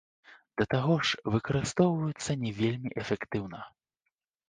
[0.61, 3.65] Да таго ж, выкарыстоўваюцца не вельмі эфектыўна.